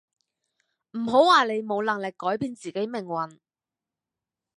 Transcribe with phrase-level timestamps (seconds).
[0.93, 3.37] 唔好話你冇能力改變自己命運